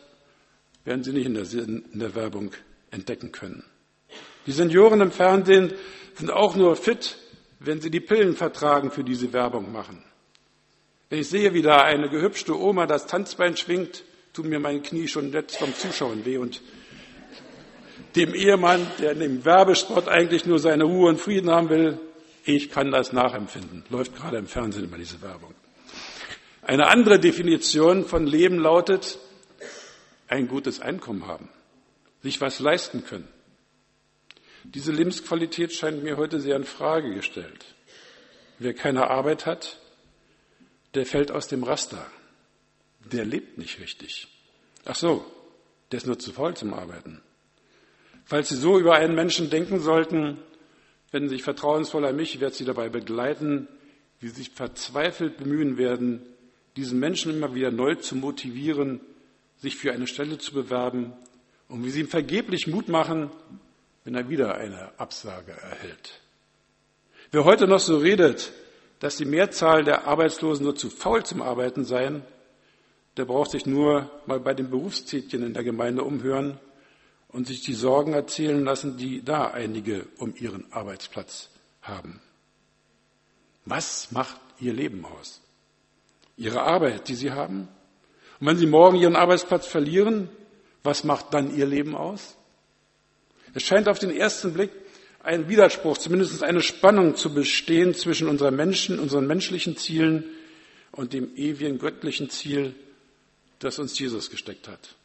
werden 0.86 1.04
Sie 1.04 1.12
nicht 1.12 1.26
in 1.26 1.34
der, 1.34 1.44
in 1.52 2.00
der 2.00 2.16
Werbung 2.16 2.52
entdecken 2.92 3.32
können. 3.32 3.64
Die 4.46 4.52
Senioren 4.52 5.02
im 5.02 5.12
Fernsehen 5.12 5.74
sind 6.14 6.32
auch 6.32 6.56
nur 6.56 6.76
fit, 6.76 7.18
wenn 7.60 7.82
sie 7.82 7.90
die 7.90 8.00
Pillen 8.00 8.36
vertragen, 8.36 8.92
für 8.92 9.04
die 9.04 9.16
sie 9.16 9.34
Werbung 9.34 9.72
machen. 9.72 10.04
Wenn 11.10 11.20
ich 11.20 11.30
sehe, 11.30 11.54
wie 11.54 11.62
da 11.62 11.78
eine 11.78 12.10
gehübschte 12.10 12.58
Oma 12.58 12.86
das 12.86 13.08
Tanzbein 13.08 13.58
schwingt, 13.58 14.04
tun 14.34 14.50
mir 14.50 14.60
meine 14.60 14.82
Knie 14.82 15.08
schon 15.08 15.34
jetzt 15.34 15.58
vom 15.58 15.74
Zuschauen 15.74 16.26
weh 16.26 16.38
und 16.38 16.62
dem 18.16 18.34
Ehemann, 18.34 18.86
der 19.00 19.12
in 19.12 19.20
dem 19.20 19.46
Werbespot 19.46 20.08
eigentlich 20.08 20.46
nur 20.46 20.60
seine 20.60 20.86
Ruhe 20.86 21.10
und 21.10 21.20
Frieden 21.20 21.50
haben 21.50 21.70
will, 21.70 22.00
ich 22.46 22.70
kann 22.70 22.92
das 22.92 23.12
nachempfinden. 23.12 23.84
Läuft 23.90 24.16
gerade 24.16 24.38
im 24.38 24.48
Fernsehen 24.48 24.86
immer 24.86 24.98
diese 24.98 25.22
Werbung. 25.22 25.54
Eine 26.68 26.88
andere 26.88 27.18
Definition 27.18 28.04
von 28.04 28.28
Leben 28.28 28.60
lautet, 28.60 29.20
ein 30.28 30.50
gutes 30.50 30.82
Einkommen 30.82 31.26
haben, 31.26 31.48
sich 32.22 32.42
was 32.42 32.60
leisten 32.60 33.06
können. 33.06 33.30
Diese 34.66 34.92
Lebensqualität 34.92 35.72
scheint 35.72 36.04
mir 36.04 36.18
heute 36.18 36.42
sehr 36.42 36.58
in 36.58 36.66
Frage 36.66 37.14
gestellt. 37.14 37.74
Wer 38.60 38.74
keine 38.74 39.10
Arbeit 39.10 39.46
hat, 39.46 39.80
der 40.94 41.06
fällt 41.06 41.32
aus 41.32 41.48
dem 41.48 41.64
Raster. 41.64 42.06
Der 43.14 43.24
lebt 43.24 43.58
nicht 43.58 43.80
richtig. 43.80 44.28
Ach 44.84 44.96
so, 44.96 45.26
der 45.94 46.00
ist 46.00 46.06
nur 46.06 46.20
zu 46.20 46.34
faul 46.34 46.58
zum 46.58 46.74
Arbeiten. 46.74 47.22
Falls 48.26 48.50
Sie 48.50 48.58
so 48.58 48.78
über 48.78 48.96
einen 48.96 49.16
Menschen 49.16 49.50
denken 49.50 49.80
sollten, 49.80 50.38
wenden 51.12 51.30
Sie 51.30 51.36
sich 51.36 51.44
vertrauensvoll 51.44 52.04
an 52.04 52.18
mich, 52.18 52.36
ich 52.36 52.42
werde 52.42 52.56
Sie 52.56 52.66
dabei 52.66 52.90
begleiten, 52.90 53.70
wie 54.20 54.28
Sie 54.28 54.36
sich 54.36 54.50
verzweifelt 54.50 55.38
bemühen 55.38 55.78
werden, 55.78 56.34
diesen 56.78 57.00
Menschen 57.00 57.34
immer 57.34 57.54
wieder 57.54 57.72
neu 57.72 57.96
zu 57.96 58.16
motivieren, 58.16 59.02
sich 59.58 59.76
für 59.76 59.92
eine 59.92 60.08
Stelle 60.08 60.38
zu 60.38 60.54
bewerben 60.54 61.14
und 61.68 61.84
wie 61.84 61.90
Sie 61.90 62.02
ihm 62.02 62.08
vergeblich 62.08 62.68
Mut 62.68 62.88
machen, 62.88 63.32
wenn 64.04 64.16
er 64.16 64.30
wieder 64.30 64.56
eine 64.56 64.98
Absage 65.00 65.52
erhält. 65.52 66.22
Wer 67.32 67.44
heute 67.44 67.68
noch 67.68 67.80
so 67.80 67.98
redet, 67.98 68.54
dass 69.00 69.18
die 69.18 69.26
Mehrzahl 69.26 69.84
der 69.84 70.08
Arbeitslosen 70.08 70.64
nur 70.64 70.76
zu 70.76 70.90
faul 70.90 71.26
zum 71.26 71.42
Arbeiten 71.42 71.84
seien, 71.84 72.22
der 73.18 73.26
braucht 73.26 73.52
sich 73.52 73.66
nur 73.66 74.10
mal 74.28 74.40
bei 74.40 74.54
den 74.54 74.70
Berufstätigen 74.70 75.46
in 75.46 75.54
der 75.54 75.64
Gemeinde 75.64 76.04
umhören 76.04 76.60
und 77.30 77.48
sich 77.48 77.62
die 77.62 77.74
Sorgen 77.74 78.14
erzählen 78.14 78.64
lassen, 78.64 78.98
die 78.98 79.24
da 79.24 79.48
einige 79.48 80.08
um 80.18 80.36
ihren 80.36 80.72
Arbeitsplatz 80.72 81.50
haben. 81.82 82.22
Was 83.66 84.12
macht 84.12 84.40
ihr 84.60 84.74
Leben 84.74 85.04
aus? 85.04 85.42
Ihre 86.38 86.62
Arbeit, 86.62 87.08
die 87.08 87.16
sie 87.16 87.32
haben? 87.32 87.68
Und 88.40 88.48
wenn 88.48 88.58
sie 88.58 88.68
morgen 88.68 88.98
ihren 88.98 89.16
Arbeitsplatz 89.16 89.66
verlieren, 89.66 90.30
was 90.84 91.04
macht 91.04 91.34
dann 91.34 91.56
ihr 91.56 91.66
Leben 91.66 91.96
aus? 91.96 92.38
Es 93.54 93.64
scheint 93.64 93.90
auf 93.90 94.00
den 94.00 94.12
ersten 94.12 94.54
Blick 94.54 94.72
ein 95.24 95.50
Widerspruch, 95.50 95.98
zumindest 95.98 96.44
eine 96.44 96.62
Spannung 96.62 97.16
zu 97.16 97.34
bestehen 97.34 97.96
zwischen 97.96 98.30
unseren 98.30 98.56
Menschen, 98.56 99.00
unseren 99.00 99.28
menschlichen 99.28 99.76
Zielen 99.76 100.24
und 100.92 101.14
dem 101.14 101.36
ewigen 101.36 101.80
göttlichen 101.80 102.30
Ziel, 102.30 102.76
das 103.60 103.80
uns 103.80 103.98
Jesus 103.98 104.30
gesteckt 104.30 104.68
hat. 104.68 104.96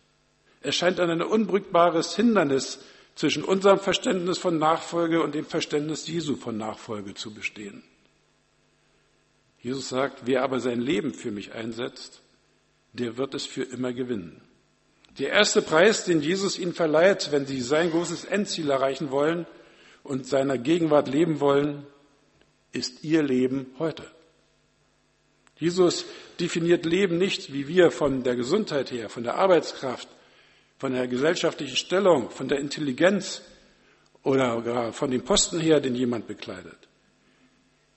Es 0.60 0.76
scheint 0.76 1.00
ein 1.00 1.22
unbrückbares 1.22 2.14
Hindernis 2.14 2.80
zwischen 3.14 3.42
unserem 3.42 3.78
Verständnis 3.78 4.38
von 4.38 4.58
Nachfolge 4.58 5.22
und 5.22 5.34
dem 5.34 5.44
Verständnis 5.44 6.06
Jesu 6.06 6.36
von 6.36 6.56
Nachfolge 6.56 7.14
zu 7.14 7.32
bestehen. 7.32 7.82
Jesus 9.62 9.88
sagt, 9.88 10.22
wer 10.26 10.42
aber 10.42 10.58
sein 10.58 10.80
Leben 10.80 11.14
für 11.14 11.30
mich 11.30 11.52
einsetzt, 11.52 12.20
der 12.92 13.16
wird 13.16 13.34
es 13.34 13.46
für 13.46 13.62
immer 13.62 13.92
gewinnen. 13.92 14.40
Der 15.18 15.30
erste 15.30 15.62
Preis, 15.62 16.04
den 16.04 16.20
Jesus 16.20 16.58
ihnen 16.58 16.74
verleiht, 16.74 17.30
wenn 17.30 17.46
sie 17.46 17.60
sein 17.60 17.90
großes 17.90 18.24
Endziel 18.24 18.70
erreichen 18.70 19.10
wollen 19.10 19.46
und 20.02 20.26
seiner 20.26 20.58
Gegenwart 20.58 21.06
leben 21.08 21.38
wollen, 21.38 21.86
ist 22.72 23.04
ihr 23.04 23.22
Leben 23.22 23.66
heute. 23.78 24.04
Jesus 25.58 26.06
definiert 26.40 26.84
Leben 26.84 27.18
nicht, 27.18 27.52
wie 27.52 27.68
wir 27.68 27.92
von 27.92 28.24
der 28.24 28.34
Gesundheit 28.34 28.90
her, 28.90 29.08
von 29.08 29.22
der 29.22 29.36
Arbeitskraft, 29.36 30.08
von 30.78 30.92
der 30.92 31.06
gesellschaftlichen 31.06 31.76
Stellung, 31.76 32.30
von 32.30 32.48
der 32.48 32.58
Intelligenz 32.58 33.42
oder 34.24 34.60
gar 34.62 34.92
von 34.92 35.10
dem 35.10 35.22
Posten 35.22 35.60
her, 35.60 35.78
den 35.78 35.94
jemand 35.94 36.26
bekleidet. 36.26 36.88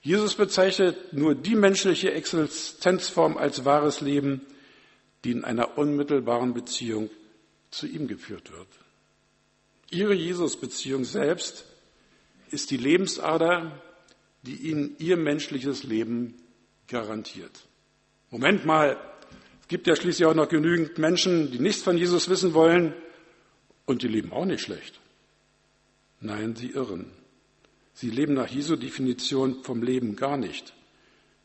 Jesus 0.06 0.36
bezeichnet 0.36 1.14
nur 1.14 1.34
die 1.34 1.56
menschliche 1.56 2.12
Existenzform 2.12 3.36
als 3.36 3.64
wahres 3.64 4.00
Leben, 4.00 4.40
die 5.24 5.32
in 5.32 5.42
einer 5.42 5.78
unmittelbaren 5.78 6.54
Beziehung 6.54 7.10
zu 7.72 7.88
ihm 7.88 8.06
geführt 8.06 8.52
wird. 8.52 8.68
Ihre 9.90 10.14
Jesus-Beziehung 10.14 11.04
selbst 11.04 11.64
ist 12.52 12.70
die 12.70 12.76
Lebensader, 12.76 13.82
die 14.42 14.54
ihnen 14.54 14.94
ihr 15.00 15.16
menschliches 15.16 15.82
Leben 15.82 16.36
garantiert. 16.86 17.66
Moment 18.30 18.64
mal, 18.64 18.96
es 19.62 19.66
gibt 19.66 19.88
ja 19.88 19.96
schließlich 19.96 20.24
auch 20.24 20.34
noch 20.34 20.48
genügend 20.48 20.98
Menschen, 20.98 21.50
die 21.50 21.58
nichts 21.58 21.82
von 21.82 21.98
Jesus 21.98 22.28
wissen 22.28 22.54
wollen 22.54 22.94
und 23.86 24.04
die 24.04 24.08
leben 24.08 24.32
auch 24.32 24.44
nicht 24.44 24.62
schlecht. 24.62 25.00
Nein, 26.20 26.54
sie 26.54 26.70
irren. 26.70 27.10
Sie 27.96 28.10
leben 28.10 28.34
nach 28.34 28.48
Jesu 28.48 28.76
Definition 28.76 29.64
vom 29.64 29.82
Leben 29.82 30.16
gar 30.16 30.36
nicht. 30.36 30.74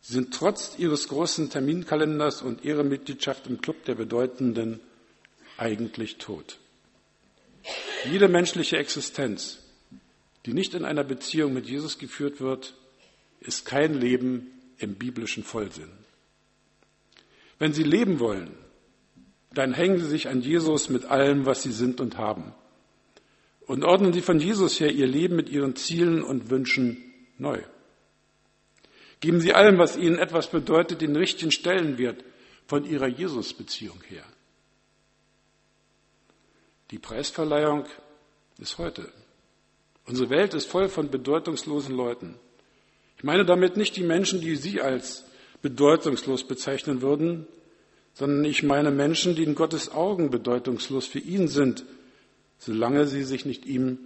Sie 0.02 0.12
sind 0.12 0.34
trotz 0.34 0.78
ihres 0.78 1.08
großen 1.08 1.50
Terminkalenders 1.50 2.42
und 2.42 2.66
ihrer 2.66 2.84
Mitgliedschaft 2.84 3.48
im 3.48 3.62
Club 3.62 3.86
der 3.86 3.96
Bedeutenden 3.96 4.82
eigentlich 5.56 6.18
tot. 6.18 6.60
Jede 8.12 8.28
menschliche 8.28 8.76
Existenz, 8.76 9.60
die 10.46 10.54
nicht 10.54 10.74
in 10.74 10.84
einer 10.84 11.06
Beziehung 11.06 11.54
mit 11.54 11.68
Jesus 11.68 11.98
geführt 11.98 12.42
wird, 12.42 12.76
ist 13.40 13.66
kein 13.66 13.94
Leben 13.94 14.52
im 14.78 14.96
biblischen 14.96 15.46
Vollsinn. 15.46 15.92
Wenn 17.60 17.72
Sie 17.72 17.84
leben 17.84 18.20
wollen, 18.20 18.52
dann 19.54 19.74
hängen 19.74 20.00
Sie 20.00 20.08
sich 20.08 20.28
an 20.28 20.42
Jesus 20.42 20.90
mit 20.90 21.06
allem, 21.06 21.46
was 21.46 21.64
Sie 21.64 21.72
sind 21.72 22.02
und 22.02 22.18
haben. 22.18 22.54
Und 23.68 23.84
ordnen 23.84 24.14
Sie 24.14 24.22
von 24.22 24.40
Jesus 24.40 24.80
her 24.80 24.92
Ihr 24.92 25.08
Leben 25.08 25.36
mit 25.36 25.50
Ihren 25.50 25.76
Zielen 25.76 26.24
und 26.24 26.50
Wünschen 26.50 26.98
neu. 27.38 27.62
Geben 29.20 29.40
Sie 29.40 29.54
allem, 29.54 29.78
was 29.78 29.98
Ihnen 29.98 30.18
etwas 30.18 30.50
bedeutet, 30.50 31.02
den 31.02 31.16
richtigen 31.16 31.52
Stellenwert 31.52 32.24
von 32.66 32.86
Ihrer 32.86 33.08
Jesus-Beziehung 33.08 34.02
her. 34.08 34.24
Die 36.90 37.00
Preisverleihung 37.00 37.86
ist 38.60 38.78
heute. 38.78 39.12
Unsere 40.06 40.30
Welt 40.30 40.54
ist 40.54 40.68
voll 40.68 40.90
von 40.90 41.10
bedeutungslosen 41.10 41.96
Leuten. 41.96 42.36
Ich 43.18 43.24
meine 43.24 43.46
damit 43.46 43.78
nicht 43.78 43.96
die 43.96 44.04
Menschen, 44.04 44.42
die 44.42 44.56
Sie 44.56 44.82
als 44.82 45.26
bedeutungslos 45.62 46.44
bezeichnen 46.44 47.02
würden, 47.02 47.48
sondern 48.14 48.44
ich 48.44 48.64
meine 48.64 48.92
Menschen, 48.92 49.36
die 49.36 49.44
in 49.44 49.56
Gottes 49.56 49.92
Augen 49.92 50.32
bedeutungslos 50.32 51.06
für 51.06 51.20
ihn 51.20 51.48
sind, 51.48 51.86
solange 52.62 53.08
sie 53.08 53.24
sich 53.24 53.46
nicht 53.46 53.66
ihm 53.66 53.98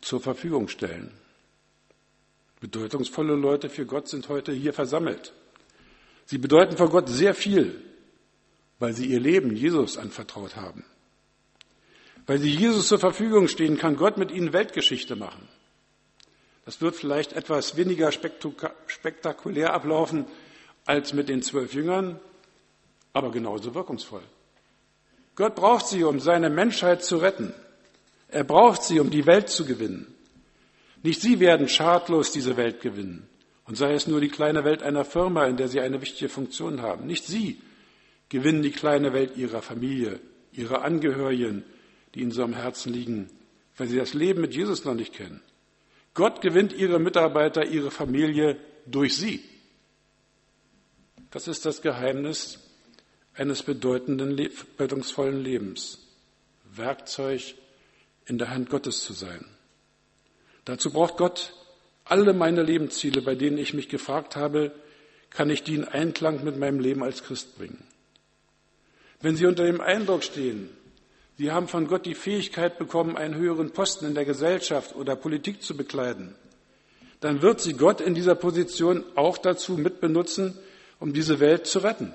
zur 0.00 0.20
Verfügung 0.20 0.68
stellen. 0.68 1.12
Bedeutungsvolle 2.58 3.34
Leute 3.34 3.68
für 3.68 3.84
Gott 3.84 4.08
sind 4.08 4.28
heute 4.30 4.50
hier 4.50 4.72
versammelt. 4.72 5.34
Sie 6.24 6.38
bedeuten 6.38 6.76
vor 6.76 6.88
Gott 6.88 7.08
sehr 7.08 7.34
viel, 7.34 7.80
weil 8.78 8.94
sie 8.94 9.06
ihr 9.06 9.20
Leben 9.20 9.54
Jesus 9.54 9.98
anvertraut 9.98 10.56
haben. 10.56 10.84
Weil 12.26 12.38
sie 12.38 12.50
Jesus 12.50 12.88
zur 12.88 12.98
Verfügung 12.98 13.46
stehen, 13.46 13.76
kann 13.76 13.96
Gott 13.96 14.16
mit 14.16 14.32
ihnen 14.32 14.54
Weltgeschichte 14.54 15.14
machen. 15.14 15.46
Das 16.64 16.80
wird 16.80 16.96
vielleicht 16.96 17.34
etwas 17.34 17.76
weniger 17.76 18.10
spektakulär 18.12 19.74
ablaufen 19.74 20.26
als 20.86 21.12
mit 21.12 21.28
den 21.28 21.42
zwölf 21.42 21.74
Jüngern, 21.74 22.18
aber 23.12 23.30
genauso 23.30 23.74
wirkungsvoll. 23.74 24.22
Gott 25.34 25.54
braucht 25.54 25.86
sie, 25.86 26.04
um 26.04 26.20
seine 26.20 26.48
Menschheit 26.48 27.04
zu 27.04 27.18
retten. 27.18 27.54
Er 28.28 28.44
braucht 28.44 28.82
sie, 28.82 29.00
um 29.00 29.10
die 29.10 29.26
Welt 29.26 29.48
zu 29.48 29.64
gewinnen. 29.64 30.06
Nicht 31.02 31.20
sie 31.20 31.40
werden 31.40 31.68
schadlos 31.68 32.32
diese 32.32 32.56
Welt 32.56 32.80
gewinnen. 32.80 33.26
Und 33.64 33.76
sei 33.76 33.92
es 33.92 34.06
nur 34.06 34.20
die 34.20 34.28
kleine 34.28 34.64
Welt 34.64 34.82
einer 34.82 35.04
Firma, 35.04 35.46
in 35.46 35.56
der 35.56 35.68
sie 35.68 35.80
eine 35.80 36.00
wichtige 36.00 36.28
Funktion 36.28 36.82
haben. 36.82 37.06
Nicht 37.06 37.26
sie 37.26 37.60
gewinnen 38.28 38.62
die 38.62 38.72
kleine 38.72 39.12
Welt 39.12 39.36
ihrer 39.36 39.62
Familie, 39.62 40.20
ihrer 40.52 40.82
Angehörigen, 40.82 41.64
die 42.14 42.30
so 42.30 42.42
am 42.42 42.54
Herzen 42.54 42.92
liegen, 42.92 43.30
weil 43.76 43.88
sie 43.88 43.96
das 43.96 44.14
Leben 44.14 44.40
mit 44.40 44.54
Jesus 44.54 44.84
noch 44.84 44.94
nicht 44.94 45.14
kennen. 45.14 45.42
Gott 46.14 46.40
gewinnt 46.40 46.72
ihre 46.72 46.98
Mitarbeiter, 46.98 47.64
ihre 47.64 47.90
Familie 47.90 48.56
durch 48.86 49.16
sie. 49.16 49.42
Das 51.30 51.46
ist 51.46 51.66
das 51.66 51.82
Geheimnis 51.82 52.58
eines 53.34 53.62
bedeutenden, 53.62 54.36
bedeutungsvollen 54.76 55.42
Lebens. 55.42 55.98
Werkzeug 56.74 57.54
in 58.28 58.38
der 58.38 58.50
Hand 58.50 58.70
Gottes 58.70 59.02
zu 59.02 59.12
sein. 59.12 59.44
Dazu 60.64 60.92
braucht 60.92 61.16
Gott 61.16 61.54
alle 62.04 62.32
meine 62.34 62.62
Lebensziele, 62.62 63.22
bei 63.22 63.34
denen 63.34 63.58
ich 63.58 63.74
mich 63.74 63.88
gefragt 63.88 64.36
habe, 64.36 64.72
kann 65.30 65.50
ich 65.50 65.62
die 65.62 65.74
in 65.74 65.84
Einklang 65.84 66.44
mit 66.44 66.58
meinem 66.58 66.78
Leben 66.78 67.02
als 67.02 67.22
Christ 67.22 67.58
bringen. 67.58 67.82
Wenn 69.20 69.36
Sie 69.36 69.46
unter 69.46 69.64
dem 69.64 69.80
Eindruck 69.80 70.22
stehen, 70.22 70.70
Sie 71.36 71.52
haben 71.52 71.68
von 71.68 71.86
Gott 71.86 72.06
die 72.06 72.14
Fähigkeit 72.14 72.78
bekommen, 72.78 73.16
einen 73.16 73.34
höheren 73.34 73.72
Posten 73.72 74.06
in 74.06 74.14
der 74.14 74.24
Gesellschaft 74.24 74.94
oder 74.94 75.16
Politik 75.16 75.62
zu 75.62 75.76
bekleiden, 75.76 76.34
dann 77.20 77.42
wird 77.42 77.60
Sie 77.60 77.74
Gott 77.74 78.00
in 78.00 78.14
dieser 78.14 78.34
Position 78.34 79.04
auch 79.16 79.38
dazu 79.38 79.72
mitbenutzen, 79.72 80.58
um 81.00 81.12
diese 81.12 81.40
Welt 81.40 81.66
zu 81.66 81.80
retten. 81.80 82.12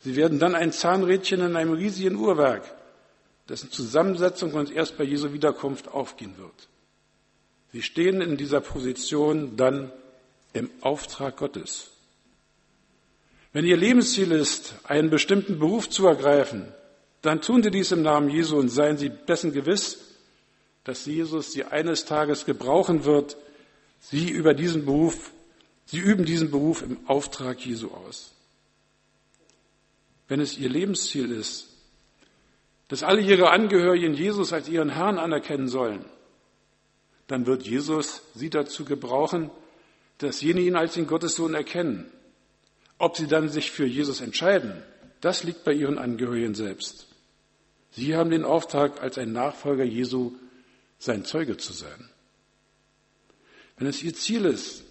Sie 0.00 0.16
werden 0.16 0.38
dann 0.38 0.54
ein 0.54 0.72
Zahnrädchen 0.72 1.40
in 1.40 1.56
einem 1.56 1.72
riesigen 1.72 2.16
Uhrwerk, 2.16 2.75
dessen 3.48 3.70
Zusammensetzung 3.70 4.52
uns 4.54 4.70
erst 4.70 4.98
bei 4.98 5.04
Jesu 5.04 5.32
Wiederkunft 5.32 5.88
aufgehen 5.88 6.36
wird. 6.38 6.68
Sie 7.72 7.82
stehen 7.82 8.20
in 8.20 8.36
dieser 8.36 8.60
Position 8.60 9.56
dann 9.56 9.92
im 10.52 10.70
Auftrag 10.80 11.36
Gottes. 11.36 11.90
Wenn 13.52 13.64
Ihr 13.64 13.76
Lebensziel 13.76 14.32
ist, 14.32 14.74
einen 14.84 15.10
bestimmten 15.10 15.58
Beruf 15.58 15.88
zu 15.88 16.06
ergreifen, 16.06 16.72
dann 17.22 17.40
tun 17.40 17.62
Sie 17.62 17.70
dies 17.70 17.92
im 17.92 18.02
Namen 18.02 18.30
Jesu 18.30 18.56
und 18.56 18.68
seien 18.68 18.98
Sie 18.98 19.10
dessen 19.10 19.52
gewiss, 19.52 19.98
dass 20.84 21.06
Jesus 21.06 21.52
Sie 21.52 21.64
eines 21.64 22.04
Tages 22.04 22.44
gebrauchen 22.44 23.04
wird. 23.04 23.36
Sie 24.00 24.30
über 24.30 24.54
diesen 24.54 24.84
Beruf, 24.84 25.32
Sie 25.86 25.98
üben 25.98 26.24
diesen 26.24 26.50
Beruf 26.50 26.82
im 26.82 26.98
Auftrag 27.08 27.64
Jesu 27.64 27.90
aus. 27.90 28.32
Wenn 30.28 30.40
es 30.40 30.58
Ihr 30.58 30.68
Lebensziel 30.68 31.30
ist, 31.30 31.68
dass 32.88 33.02
alle 33.02 33.20
Ihre 33.20 33.50
Angehörigen 33.50 34.14
Jesus 34.14 34.52
als 34.52 34.68
Ihren 34.68 34.90
Herrn 34.90 35.18
anerkennen 35.18 35.68
sollen, 35.68 36.04
dann 37.26 37.46
wird 37.46 37.62
Jesus 37.62 38.22
Sie 38.34 38.50
dazu 38.50 38.84
gebrauchen, 38.84 39.50
dass 40.18 40.40
jene 40.40 40.60
ihn 40.60 40.76
als 40.76 40.94
den 40.94 41.06
Gottessohn 41.06 41.54
erkennen. 41.54 42.10
Ob 42.98 43.16
sie 43.16 43.26
dann 43.26 43.48
sich 43.48 43.70
für 43.70 43.84
Jesus 43.84 44.20
entscheiden, 44.20 44.82
das 45.20 45.44
liegt 45.44 45.64
bei 45.64 45.72
ihren 45.72 45.98
Angehörigen 45.98 46.54
selbst. 46.54 47.06
Sie 47.90 48.16
haben 48.16 48.30
den 48.30 48.44
Auftrag, 48.44 49.02
als 49.02 49.18
ein 49.18 49.32
Nachfolger 49.32 49.84
Jesu 49.84 50.32
sein 50.98 51.24
Zeuge 51.24 51.56
zu 51.56 51.72
sein. 51.72 52.10
Wenn 53.76 53.86
es 53.86 54.02
ihr 54.02 54.14
Ziel 54.14 54.46
ist, 54.46 54.84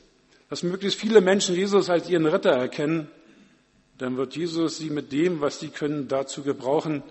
dass 0.49 0.61
möglichst 0.61 0.99
viele 0.99 1.21
Menschen 1.21 1.55
Jesus 1.55 1.89
als 1.89 2.09
ihren 2.09 2.27
Retter 2.27 2.51
erkennen, 2.51 3.09
dann 3.97 4.17
wird 4.17 4.35
Jesus 4.35 4.77
sie 4.77 4.89
mit 4.89 5.11
dem, 5.11 5.41
was 5.41 5.59
sie 5.59 5.69
können, 5.69 6.07
dazu 6.07 6.43
gebrauchen, 6.43 7.01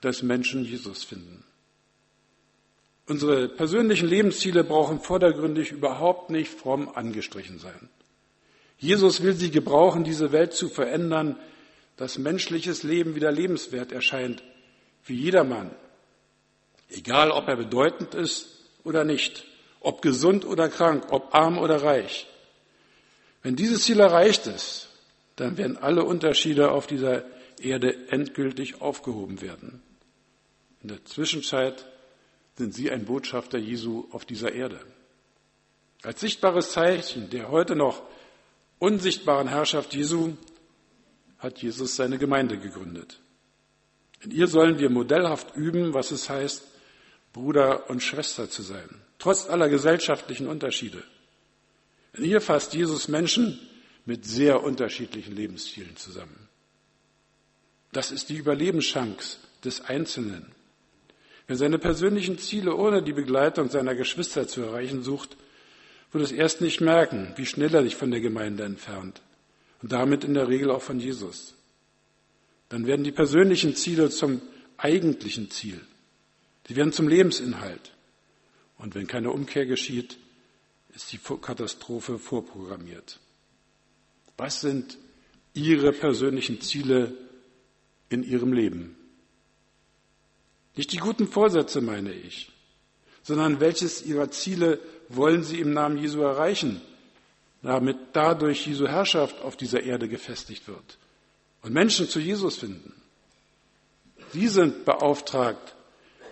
dass 0.00 0.22
Menschen 0.22 0.64
Jesus 0.64 1.04
finden. 1.04 1.44
Unsere 3.06 3.48
persönlichen 3.48 4.08
Lebensziele 4.08 4.62
brauchen 4.62 5.00
vordergründig 5.00 5.72
überhaupt 5.72 6.30
nicht 6.30 6.52
fromm 6.52 6.88
angestrichen 6.88 7.58
sein. 7.58 7.88
Jesus 8.78 9.22
will 9.22 9.34
sie 9.34 9.50
gebrauchen, 9.50 10.04
diese 10.04 10.32
Welt 10.32 10.52
zu 10.52 10.68
verändern, 10.68 11.36
dass 11.96 12.18
menschliches 12.18 12.82
Leben 12.82 13.14
wieder 13.14 13.32
lebenswert 13.32 13.92
erscheint 13.92 14.42
für 15.02 15.12
jedermann, 15.12 15.70
egal 16.88 17.30
ob 17.30 17.48
er 17.48 17.56
bedeutend 17.56 18.14
ist 18.14 18.64
oder 18.84 19.04
nicht, 19.04 19.44
ob 19.80 20.02
gesund 20.02 20.46
oder 20.46 20.68
krank, 20.68 21.06
ob 21.10 21.34
arm 21.34 21.58
oder 21.58 21.82
reich. 21.82 22.26
Wenn 23.42 23.56
dieses 23.56 23.84
Ziel 23.84 24.00
erreicht 24.00 24.46
ist, 24.46 24.88
dann 25.36 25.58
werden 25.58 25.76
alle 25.76 26.04
Unterschiede 26.04 26.70
auf 26.70 26.86
dieser 26.86 27.24
Erde 27.60 28.08
endgültig 28.08 28.80
aufgehoben 28.80 29.40
werden. 29.40 29.82
In 30.82 30.88
der 30.88 31.04
Zwischenzeit 31.04 31.84
sind 32.56 32.74
Sie 32.74 32.90
ein 32.90 33.04
Botschafter 33.04 33.58
Jesu 33.58 34.08
auf 34.12 34.24
dieser 34.24 34.52
Erde. 34.52 34.80
Als 36.02 36.20
sichtbares 36.20 36.72
Zeichen 36.72 37.30
der 37.30 37.50
heute 37.50 37.76
noch 37.76 38.02
unsichtbaren 38.78 39.48
Herrschaft 39.48 39.94
Jesu 39.94 40.36
hat 41.38 41.62
Jesus 41.62 41.96
seine 41.96 42.18
Gemeinde 42.18 42.58
gegründet. 42.58 43.20
In 44.20 44.30
ihr 44.30 44.46
sollen 44.46 44.78
wir 44.78 44.90
modellhaft 44.90 45.56
üben, 45.56 45.94
was 45.94 46.10
es 46.10 46.28
heißt, 46.28 46.62
Bruder 47.32 47.88
und 47.88 48.02
Schwester 48.02 48.50
zu 48.50 48.62
sein, 48.62 48.88
trotz 49.18 49.48
aller 49.48 49.68
gesellschaftlichen 49.68 50.48
Unterschiede. 50.48 51.02
In 52.14 52.24
ihr 52.24 52.40
fasst 52.40 52.74
Jesus 52.74 53.08
Menschen 53.08 53.58
mit 54.04 54.26
sehr 54.26 54.62
unterschiedlichen 54.62 55.34
Lebensstilen 55.36 55.96
zusammen. 55.96 56.48
Das 57.92 58.10
ist 58.10 58.28
die 58.28 58.36
Überlebenschance 58.36 59.38
des 59.64 59.82
Einzelnen. 59.82 60.52
Wer 61.50 61.56
seine 61.56 61.80
persönlichen 61.80 62.38
Ziele 62.38 62.76
ohne 62.76 63.02
die 63.02 63.12
Begleitung 63.12 63.70
seiner 63.70 63.96
Geschwister 63.96 64.46
zu 64.46 64.62
erreichen 64.62 65.02
sucht, 65.02 65.36
wird 66.12 66.22
es 66.22 66.30
erst 66.30 66.60
nicht 66.60 66.80
merken, 66.80 67.32
wie 67.34 67.44
schnell 67.44 67.74
er 67.74 67.82
sich 67.82 67.96
von 67.96 68.12
der 68.12 68.20
Gemeinde 68.20 68.62
entfernt 68.62 69.20
und 69.82 69.90
damit 69.90 70.22
in 70.22 70.34
der 70.34 70.46
Regel 70.46 70.70
auch 70.70 70.80
von 70.80 71.00
Jesus. 71.00 71.56
Dann 72.68 72.86
werden 72.86 73.02
die 73.02 73.10
persönlichen 73.10 73.74
Ziele 73.74 74.10
zum 74.10 74.40
eigentlichen 74.76 75.50
Ziel. 75.50 75.80
Sie 76.68 76.76
werden 76.76 76.92
zum 76.92 77.08
Lebensinhalt. 77.08 77.96
Und 78.78 78.94
wenn 78.94 79.08
keine 79.08 79.32
Umkehr 79.32 79.66
geschieht, 79.66 80.18
ist 80.94 81.12
die 81.12 81.18
Katastrophe 81.18 82.20
vorprogrammiert. 82.20 83.18
Was 84.36 84.60
sind 84.60 84.98
Ihre 85.54 85.90
persönlichen 85.90 86.60
Ziele 86.60 87.12
in 88.08 88.22
Ihrem 88.22 88.52
Leben? 88.52 88.99
Nicht 90.76 90.92
die 90.92 90.98
guten 90.98 91.26
Vorsätze 91.26 91.80
meine 91.80 92.12
ich, 92.12 92.50
sondern 93.22 93.60
welches 93.60 94.04
ihrer 94.04 94.30
Ziele 94.30 94.80
wollen 95.08 95.42
sie 95.42 95.60
im 95.60 95.72
Namen 95.72 95.98
Jesu 95.98 96.20
erreichen, 96.22 96.80
damit 97.62 97.98
dadurch 98.12 98.66
Jesu 98.66 98.86
Herrschaft 98.86 99.40
auf 99.42 99.56
dieser 99.56 99.82
Erde 99.82 100.08
gefestigt 100.08 100.68
wird 100.68 100.98
und 101.62 101.72
Menschen 101.72 102.08
zu 102.08 102.20
Jesus 102.20 102.56
finden. 102.56 102.94
Sie 104.32 104.48
sind 104.48 104.84
beauftragt, 104.84 105.74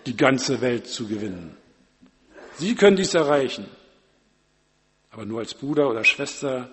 die 0.07 0.17
ganze 0.17 0.61
Welt 0.61 0.87
zu 0.87 1.07
gewinnen. 1.07 1.57
Sie 2.57 2.75
können 2.75 2.97
dies 2.97 3.15
erreichen, 3.15 3.67
aber 5.11 5.27
nur 5.27 5.41
als 5.41 5.55
Bruder 5.55 5.91
oder 5.91 6.05
Schwester 6.05 6.71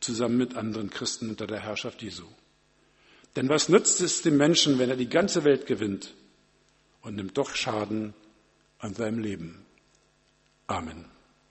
zusammen 0.00 0.38
mit 0.38 0.56
anderen 0.56 0.90
Christen 0.90 1.30
unter 1.30 1.46
der 1.46 1.60
Herrschaft 1.60 2.02
Jesu. 2.02 2.24
Denn 3.36 3.48
was 3.48 3.68
nützt 3.68 4.00
es 4.00 4.22
dem 4.22 4.36
Menschen, 4.36 4.78
wenn 4.78 4.88
er 4.88 4.96
die 4.96 5.08
ganze 5.08 5.44
Welt 5.44 5.66
gewinnt 5.66 6.14
und 7.08 7.16
nimmt 7.16 7.38
doch 7.38 7.54
Schaden 7.54 8.12
an 8.78 8.94
seinem 8.94 9.18
Leben. 9.18 9.64
Amen. 10.66 11.06